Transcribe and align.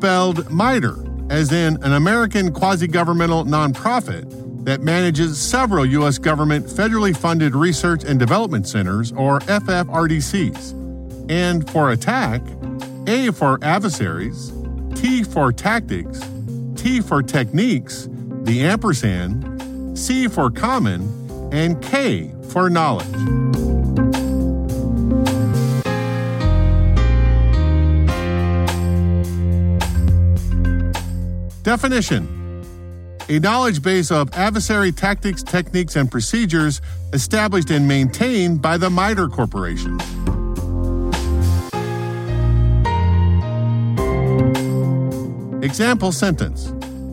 Spelled 0.00 0.50
MITRE, 0.50 0.96
as 1.28 1.52
in 1.52 1.76
an 1.84 1.92
American 1.92 2.54
quasi 2.54 2.86
governmental 2.86 3.44
nonprofit 3.44 4.64
that 4.64 4.80
manages 4.80 5.38
several 5.38 5.84
U.S. 5.84 6.16
government 6.16 6.64
federally 6.64 7.14
funded 7.14 7.54
research 7.54 8.02
and 8.04 8.18
development 8.18 8.66
centers, 8.66 9.12
or 9.12 9.40
FFRDCs. 9.40 11.30
And 11.30 11.68
for 11.68 11.90
attack, 11.90 12.40
A 13.08 13.30
for 13.30 13.58
adversaries, 13.60 14.50
T 14.94 15.22
for 15.22 15.52
tactics, 15.52 16.18
T 16.76 17.02
for 17.02 17.22
techniques, 17.22 18.08
the 18.44 18.62
ampersand, 18.62 19.98
C 19.98 20.28
for 20.28 20.50
common, 20.50 21.02
and 21.52 21.82
K 21.82 22.32
for 22.48 22.70
knowledge. 22.70 23.59
Definition 31.62 32.40
a 33.30 33.38
knowledge 33.38 33.80
base 33.80 34.10
of 34.10 34.28
adversary 34.34 34.90
tactics, 34.90 35.44
techniques, 35.44 35.94
and 35.94 36.10
procedures 36.10 36.80
established 37.12 37.70
and 37.70 37.86
maintained 37.86 38.60
by 38.60 38.76
the 38.76 38.90
MITRE 38.90 39.28
Corporation. 39.28 39.94
Example 45.62 46.10
sentence 46.10 46.72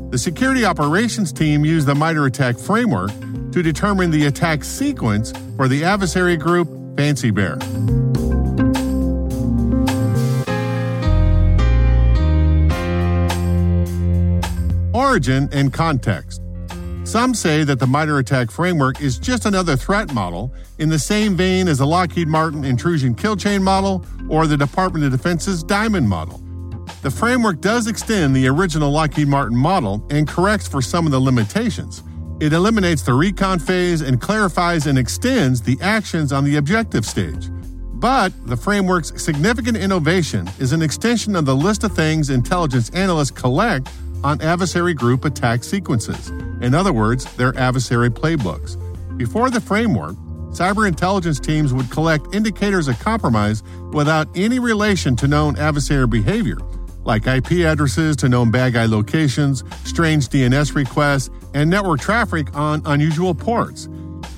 The 0.10 0.18
security 0.18 0.66
operations 0.66 1.32
team 1.32 1.64
used 1.64 1.86
the 1.86 1.94
MITRE 1.94 2.26
ATT&CK 2.26 2.58
framework 2.58 3.12
to 3.52 3.62
determine 3.62 4.10
the 4.10 4.26
attack 4.26 4.64
sequence 4.64 5.32
for 5.56 5.68
the 5.68 5.84
adversary 5.84 6.36
group 6.36 6.68
Fancy 6.98 7.30
Bear. 7.30 7.60
Origin 15.18 15.50
and 15.52 15.74
context. 15.74 16.44
Some 17.04 17.34
say 17.34 17.64
that 17.64 17.80
the 17.80 17.88
MITRE 17.88 18.20
ATT&CK 18.20 18.52
framework 18.52 19.02
is 19.02 19.18
just 19.18 19.48
another 19.48 19.76
threat 19.76 20.14
model 20.14 20.54
in 20.78 20.90
the 20.90 21.00
same 21.00 21.36
vein 21.36 21.68
as 21.68 21.80
the 21.80 21.88
Lockheed 21.88 22.28
Martin 22.28 22.64
intrusion 22.64 23.16
kill 23.16 23.36
chain 23.36 23.64
model 23.64 24.06
or 24.30 24.46
the 24.46 24.56
Department 24.56 25.06
of 25.06 25.12
Defense's 25.12 25.64
Diamond 25.64 26.08
model. 26.08 26.40
The 27.02 27.10
framework 27.10 27.62
does 27.62 27.88
extend 27.88 28.36
the 28.36 28.46
original 28.46 28.92
Lockheed 28.92 29.28
Martin 29.28 29.58
model 29.58 30.06
and 30.12 30.28
corrects 30.28 30.68
for 30.68 30.84
some 30.84 31.08
of 31.08 31.12
the 31.12 31.20
limitations. 31.20 32.04
It 32.40 32.54
eliminates 32.54 33.02
the 33.02 33.16
recon 33.16 33.58
phase 33.58 34.02
and 34.02 34.22
clarifies 34.22 34.86
and 34.86 35.00
extends 35.00 35.64
the 35.64 35.80
actions 35.82 36.32
on 36.32 36.44
the 36.44 36.58
objective 36.58 37.08
stage. 37.08 37.50
But 37.96 38.34
the 38.46 38.56
framework's 38.56 39.20
significant 39.20 39.78
innovation 39.78 40.48
is 40.60 40.74
an 40.74 40.84
extension 40.84 41.36
of 41.36 41.48
the 41.48 41.56
list 41.56 41.84
of 41.84 41.94
things 41.94 42.30
intelligence 42.30 42.92
analysts 42.92 43.32
collect 43.32 43.90
on 44.24 44.42
adversary 44.42 44.94
group 44.94 45.26
attack 45.26 45.64
sequences. 45.64 46.30
In 46.62 46.74
other 46.74 46.94
words, 46.94 47.26
their 47.36 47.58
adversary 47.58 48.10
playbooks. 48.10 48.78
Before 49.18 49.50
the 49.50 49.62
framework, 49.62 50.16
cyber 50.52 50.88
intelligence 50.88 51.40
teams 51.40 51.74
would 51.74 51.90
collect 51.92 52.34
indicators 52.34 52.88
of 52.88 53.00
compromise 53.00 53.64
without 53.94 54.28
any 54.36 54.60
relation 54.60 55.16
to 55.18 55.28
known 55.28 55.58
adversary 55.58 56.08
behavior, 56.08 56.58
like 57.04 57.28
IP 57.28 57.64
addresses 57.66 58.16
to 58.18 58.30
known 58.30 58.52
bad 58.52 58.74
guy 58.74 58.86
locations, 58.86 59.64
strange 59.86 60.30
DNS 60.30 60.76
requests, 60.76 61.30
and 61.54 61.70
network 61.70 62.00
traffic 62.00 62.56
on 62.56 62.82
unusual 62.86 63.34
ports. 63.34 63.88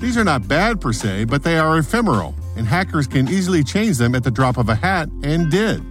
These 0.00 0.16
are 0.16 0.24
not 0.24 0.48
bad 0.48 0.80
per 0.80 0.92
se, 0.92 1.24
but 1.24 1.42
they 1.42 1.58
are 1.58 1.78
ephemeral, 1.78 2.34
and 2.56 2.66
hackers 2.66 3.06
can 3.06 3.28
easily 3.28 3.64
change 3.64 3.98
them 3.98 4.14
at 4.14 4.24
the 4.24 4.30
drop 4.30 4.56
of 4.56 4.68
a 4.68 4.74
hat, 4.74 5.08
and 5.22 5.50
did. 5.50 5.82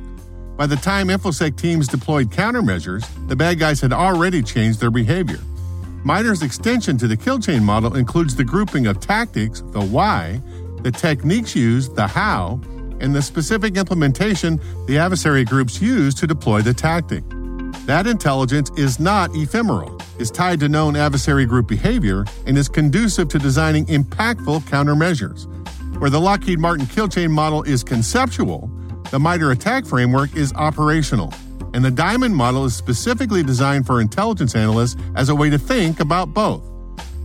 By 0.59 0.67
the 0.67 0.75
time 0.75 1.07
InfoSec 1.07 1.55
teams 1.55 1.87
deployed 1.87 2.31
countermeasures, 2.31 3.07
the 3.29 3.35
bad 3.37 3.59
guys 3.59 3.79
had 3.79 3.93
already 3.93 4.43
changed 4.43 4.81
their 4.81 4.91
behavior. 4.91 5.39
MITRE's 6.03 6.43
extension 6.43 6.97
to 6.97 7.07
the 7.07 7.15
kill 7.15 7.39
chain 7.39 7.63
model 7.63 7.95
includes 7.95 8.35
the 8.35 8.43
grouping 8.43 8.85
of 8.85 8.99
tactics, 8.99 9.61
the 9.67 9.79
why, 9.79 10.41
the 10.81 10.91
techniques 10.91 11.55
used, 11.55 11.95
the 11.95 12.05
how, 12.05 12.59
and 12.99 13.15
the 13.15 13.21
specific 13.21 13.77
implementation 13.77 14.59
the 14.85 14.97
adversary 14.97 15.45
groups 15.45 15.81
use 15.81 16.13
to 16.15 16.27
deploy 16.27 16.61
the 16.61 16.73
tactic. 16.73 17.23
That 17.85 18.05
intelligence 18.05 18.69
is 18.75 18.99
not 18.99 19.33
ephemeral, 19.33 19.97
is 20.17 20.29
tied 20.29 20.59
to 20.59 20.67
known 20.67 20.97
adversary 20.97 21.45
group 21.45 21.69
behavior, 21.69 22.25
and 22.45 22.57
is 22.57 22.67
conducive 22.67 23.29
to 23.29 23.39
designing 23.39 23.85
impactful 23.85 24.63
countermeasures. 24.63 25.47
Where 26.01 26.09
the 26.09 26.19
Lockheed 26.19 26.59
Martin 26.59 26.85
kill 26.85 27.07
chain 27.07 27.31
model 27.31 27.63
is 27.63 27.81
conceptual, 27.81 28.69
the 29.11 29.19
MITRE 29.19 29.51
ATT&CK 29.51 29.87
framework 29.87 30.35
is 30.35 30.53
operational, 30.53 31.33
and 31.73 31.83
the 31.83 31.89
Diamond 31.89 32.35
model 32.35 32.65
is 32.65 32.75
specifically 32.75 33.41
designed 33.41 33.87
for 33.87 34.01
intelligence 34.01 34.55
analysts 34.55 35.01
as 35.15 35.29
a 35.29 35.35
way 35.35 35.49
to 35.49 35.57
think 35.57 35.99
about 35.99 36.31
both. 36.33 36.63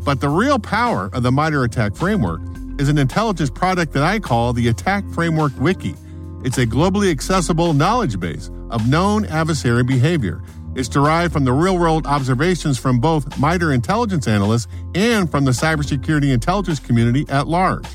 But 0.02 0.20
the 0.20 0.30
real 0.30 0.58
power 0.58 1.10
of 1.12 1.22
the 1.22 1.30
MITRE 1.30 1.64
ATT&CK 1.64 1.96
framework 1.96 2.40
is 2.78 2.88
an 2.88 2.96
intelligence 2.96 3.50
product 3.50 3.92
that 3.92 4.02
I 4.02 4.18
call 4.18 4.54
the 4.54 4.68
Attack 4.68 5.04
Framework 5.10 5.52
Wiki. 5.58 5.94
It's 6.42 6.56
a 6.58 6.66
globally 6.66 7.10
accessible 7.10 7.74
knowledge 7.74 8.18
base 8.18 8.50
of 8.70 8.88
known 8.88 9.26
adversary 9.26 9.84
behavior. 9.84 10.42
It's 10.74 10.88
derived 10.88 11.32
from 11.32 11.44
the 11.44 11.52
real 11.52 11.78
world 11.78 12.06
observations 12.06 12.78
from 12.78 12.98
both 12.98 13.38
MITRE 13.38 13.72
intelligence 13.72 14.26
analysts 14.26 14.68
and 14.94 15.30
from 15.30 15.44
the 15.44 15.52
cybersecurity 15.52 16.32
intelligence 16.32 16.80
community 16.80 17.26
at 17.28 17.46
large. 17.46 17.86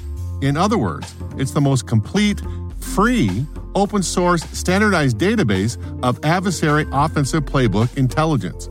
In 0.41 0.55
other 0.55 0.77
words, 0.77 1.13
it's 1.37 1.51
the 1.51 1.59
most 1.59 1.87
complete, 1.87 2.41
free, 2.79 3.45
open 3.75 4.03
source, 4.03 4.43
standardized 4.51 5.17
database 5.17 5.77
of 6.03 6.23
adversary 6.23 6.85
offensive 6.91 7.43
playbook 7.45 7.95
intelligence. 7.97 8.69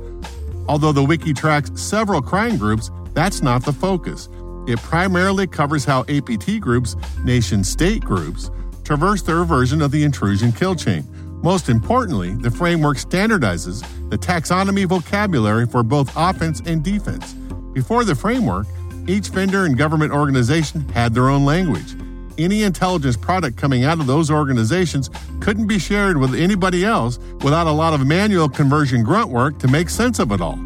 Although 0.69 0.93
the 0.93 1.05
wiki 1.05 1.33
tracks 1.33 1.71
several 1.81 2.21
crime 2.21 2.57
groups, 2.57 2.91
that's 3.15 3.43
not 3.43 3.65
the 3.65 3.73
focus. 3.73 4.29
It 4.67 4.79
primarily 4.81 5.47
covers 5.47 5.85
how 5.85 6.05
APT 6.09 6.61
groups, 6.61 6.95
nation 7.25 7.65
state 7.65 8.05
groups, 8.05 8.51
traverse 8.85 9.23
their 9.23 9.45
version 9.45 9.81
of 9.81 9.91
the 9.91 10.05
intrusion 10.05 10.53
kill 10.53 10.75
chain. 10.75 11.05
Most 11.43 11.69
importantly, 11.69 12.35
the 12.35 12.51
framework 12.51 12.97
standardizes 12.99 13.83
the 14.11 14.19
taxonomy 14.19 14.87
vocabulary 14.87 15.67
for 15.67 15.83
both 15.83 16.13
offense 16.17 16.61
and 16.67 16.83
defense. 16.83 17.35
Before 17.73 18.05
the 18.05 18.15
framework, 18.15 18.67
each 19.07 19.29
vendor 19.29 19.65
and 19.65 19.79
government 19.79 20.13
organization 20.13 20.87
had 20.91 21.15
their 21.15 21.29
own 21.29 21.45
language 21.45 21.98
any 22.39 22.63
intelligence 22.63 23.17
product 23.17 23.57
coming 23.57 23.85
out 23.85 24.01
of 24.01 24.07
those 24.07 24.31
organizations 24.31 25.11
couldn't 25.41 25.67
be 25.67 25.79
shared 25.79 26.17
with 26.17 26.35
anybody 26.35 26.85
else 26.85 27.19
without 27.43 27.67
a 27.67 27.73
lot 27.73 27.93
of 27.93 28.07
manual 28.07 28.49
conversion 28.49 29.03
grunt 29.03 29.29
work 29.29 29.59
to 29.59 29.69
make 29.69 29.91
sense 29.91 30.19
of 30.19 30.33
it 30.33 30.41
all. 30.41 30.59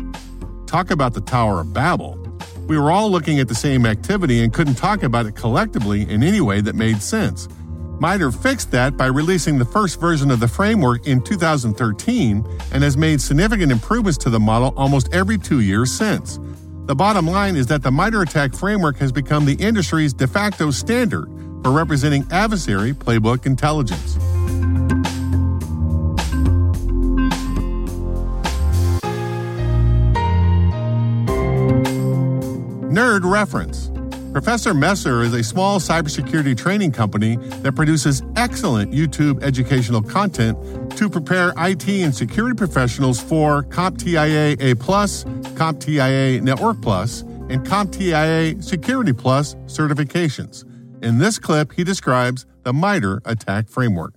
Talk 0.66 0.90
about 0.90 1.14
the 1.14 1.20
Tower 1.20 1.60
of 1.60 1.72
Babel. 1.72 2.18
We 2.66 2.78
were 2.78 2.90
all 2.90 3.10
looking 3.10 3.40
at 3.40 3.48
the 3.48 3.54
same 3.54 3.86
activity 3.86 4.42
and 4.42 4.52
couldn't 4.52 4.74
talk 4.74 5.02
about 5.02 5.26
it 5.26 5.34
collectively 5.34 6.02
in 6.08 6.22
any 6.22 6.40
way 6.40 6.60
that 6.60 6.74
made 6.74 7.02
sense. 7.02 7.48
MITRE 8.00 8.32
fixed 8.32 8.70
that 8.72 8.96
by 8.96 9.06
releasing 9.06 9.58
the 9.58 9.64
first 9.64 10.00
version 10.00 10.30
of 10.30 10.40
the 10.40 10.48
framework 10.48 11.06
in 11.06 11.22
2013 11.22 12.44
and 12.72 12.82
has 12.82 12.96
made 12.96 13.20
significant 13.20 13.70
improvements 13.70 14.18
to 14.18 14.30
the 14.30 14.40
model 14.40 14.74
almost 14.76 15.12
every 15.12 15.38
two 15.38 15.60
years 15.60 15.92
since. 15.92 16.40
The 16.86 16.96
bottom 16.96 17.28
line 17.28 17.54
is 17.54 17.68
that 17.68 17.82
the 17.82 17.92
MITRE 17.92 18.22
ATT&CK 18.22 18.56
framework 18.56 18.96
has 18.96 19.12
become 19.12 19.44
the 19.44 19.54
industry's 19.54 20.12
de 20.12 20.26
facto 20.26 20.72
standard 20.72 21.28
for 21.62 21.70
representing 21.70 22.26
adversary 22.30 22.92
playbook 22.92 23.46
intelligence. 23.46 24.16
Nerd 32.92 33.24
Reference. 33.24 33.90
Professor 34.32 34.72
Messer 34.72 35.22
is 35.22 35.34
a 35.34 35.42
small 35.42 35.78
cybersecurity 35.78 36.56
training 36.56 36.92
company 36.92 37.36
that 37.62 37.74
produces 37.74 38.22
excellent 38.36 38.92
YouTube 38.92 39.42
educational 39.42 40.02
content 40.02 40.58
to 40.96 41.10
prepare 41.10 41.52
IT 41.58 41.86
and 41.88 42.14
security 42.14 42.56
professionals 42.56 43.20
for 43.20 43.62
CompTIA 43.64 44.60
A+, 44.60 44.74
CompTIA 44.74 46.40
Network 46.40 46.80
Plus, 46.80 47.20
and 47.22 47.64
CompTIA 47.66 48.62
Security 48.64 49.12
Plus 49.12 49.54
certifications. 49.66 50.64
In 51.02 51.18
this 51.18 51.40
clip, 51.40 51.72
he 51.72 51.82
describes 51.82 52.46
the 52.62 52.72
MITRE 52.72 53.22
ATT&CK 53.24 53.68
framework. 53.68 54.14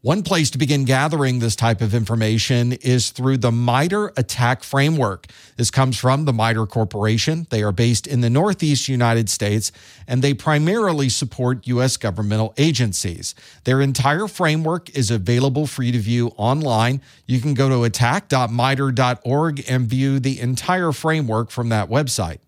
One 0.00 0.22
place 0.22 0.50
to 0.50 0.58
begin 0.58 0.86
gathering 0.86 1.38
this 1.38 1.54
type 1.54 1.82
of 1.82 1.94
information 1.94 2.72
is 2.72 3.10
through 3.10 3.36
the 3.36 3.52
MITRE 3.52 4.10
ATT&CK 4.16 4.64
framework. 4.64 5.26
This 5.58 5.70
comes 5.70 5.98
from 5.98 6.24
the 6.24 6.32
MITRE 6.32 6.66
Corporation. 6.66 7.46
They 7.50 7.62
are 7.62 7.72
based 7.72 8.06
in 8.06 8.22
the 8.22 8.30
Northeast 8.30 8.88
United 8.88 9.28
States 9.28 9.70
and 10.08 10.22
they 10.22 10.32
primarily 10.32 11.10
support 11.10 11.66
U.S. 11.66 11.98
governmental 11.98 12.54
agencies. 12.56 13.34
Their 13.64 13.82
entire 13.82 14.28
framework 14.28 14.88
is 14.96 15.10
available 15.10 15.66
for 15.66 15.82
you 15.82 15.92
to 15.92 15.98
view 15.98 16.28
online. 16.38 17.02
You 17.26 17.38
can 17.42 17.52
go 17.52 17.68
to 17.68 17.84
attack.mitre.org 17.84 19.70
and 19.70 19.86
view 19.86 20.20
the 20.20 20.40
entire 20.40 20.92
framework 20.92 21.50
from 21.50 21.68
that 21.68 21.90
website. 21.90 22.38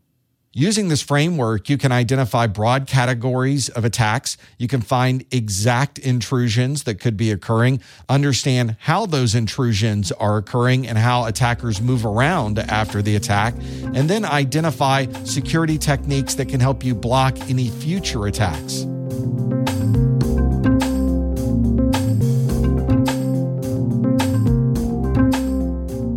Using 0.57 0.87
this 0.87 1.03
framework, 1.03 1.69
you 1.69 1.77
can 1.77 1.91
identify 1.91 2.47
broad 2.47 2.87
categories 2.87 3.69
of 3.71 3.85
attacks. 3.85 4.37
You 4.57 4.69
can 4.69 4.83
find 4.83 5.25
exact 5.33 5.99
intrusions 5.99 6.85
that 6.85 7.01
could 7.01 7.17
be 7.17 7.33
occurring, 7.33 7.81
understand 8.09 8.77
how 8.79 9.07
those 9.07 9.35
intrusions 9.35 10.13
are 10.13 10.37
occurring 10.37 10.87
and 10.87 10.97
how 10.97 11.25
attackers 11.25 11.81
move 11.81 12.07
around 12.07 12.61
after 12.61 13.03
the 13.03 13.17
attack, 13.17 13.55
and 13.83 14.09
then 14.09 14.25
identify 14.25 15.07
security 15.25 15.77
techniques 15.77 16.37
that 16.37 16.49
can 16.49 16.61
help 16.61 16.85
you 16.85 16.95
block 16.95 17.37
any 17.51 17.69
future 17.69 18.27
attacks. 18.27 18.85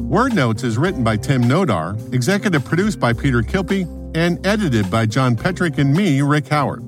Word 0.07 0.35
Notes 0.35 0.63
is 0.63 0.77
written 0.77 1.03
by 1.03 1.17
Tim 1.17 1.43
Nodar, 1.43 2.13
executive 2.13 2.63
produced 2.63 2.99
by 2.99 3.13
Peter 3.13 3.41
Kilpe, 3.41 3.96
and 4.17 4.45
edited 4.47 4.89
by 4.89 5.05
John 5.05 5.35
Petrik 5.35 5.77
and 5.77 5.93
me, 5.93 6.21
Rick 6.21 6.47
Howard. 6.47 6.81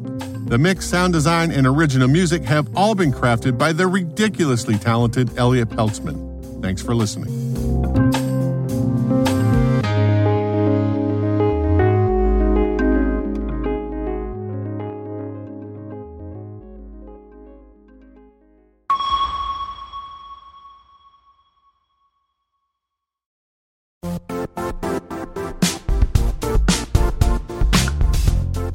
The 0.50 0.58
mix, 0.58 0.88
sound 0.88 1.14
design, 1.14 1.52
and 1.52 1.68
original 1.68 2.08
music 2.08 2.42
have 2.44 2.76
all 2.76 2.96
been 2.96 3.14
crafted 3.14 3.56
by 3.56 3.72
the 3.72 3.86
ridiculously 3.86 4.80
talented 4.80 5.38
Elliot 5.38 5.70
Peltzman. 5.70 6.62
Thanks 6.64 6.82
for 6.82 6.96
listening. 6.96 7.49